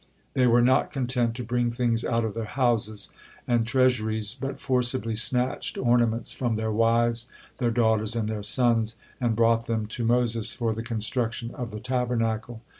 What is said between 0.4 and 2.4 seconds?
were not content to bring things out of